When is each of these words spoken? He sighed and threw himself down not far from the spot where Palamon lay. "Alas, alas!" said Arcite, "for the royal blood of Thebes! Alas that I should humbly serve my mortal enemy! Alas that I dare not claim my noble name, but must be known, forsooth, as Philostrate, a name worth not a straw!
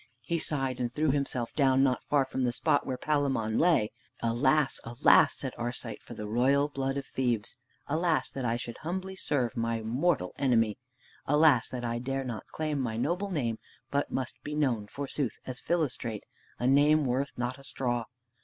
He 0.23 0.39
sighed 0.39 0.79
and 0.79 0.91
threw 0.91 1.11
himself 1.11 1.53
down 1.53 1.83
not 1.83 2.03
far 2.05 2.25
from 2.25 2.43
the 2.43 2.51
spot 2.51 2.87
where 2.87 2.97
Palamon 2.97 3.59
lay. 3.59 3.91
"Alas, 4.23 4.79
alas!" 4.83 5.37
said 5.37 5.53
Arcite, 5.59 6.01
"for 6.01 6.15
the 6.15 6.25
royal 6.27 6.69
blood 6.69 6.97
of 6.97 7.05
Thebes! 7.05 7.59
Alas 7.85 8.31
that 8.31 8.43
I 8.43 8.57
should 8.57 8.77
humbly 8.79 9.15
serve 9.15 9.55
my 9.55 9.83
mortal 9.83 10.33
enemy! 10.39 10.79
Alas 11.27 11.69
that 11.69 11.85
I 11.85 11.99
dare 11.99 12.23
not 12.23 12.47
claim 12.47 12.79
my 12.79 12.97
noble 12.97 13.29
name, 13.29 13.59
but 13.91 14.09
must 14.11 14.41
be 14.41 14.55
known, 14.55 14.87
forsooth, 14.87 15.37
as 15.45 15.59
Philostrate, 15.61 16.25
a 16.57 16.65
name 16.65 17.05
worth 17.05 17.33
not 17.37 17.59
a 17.59 17.63
straw! 17.63 18.05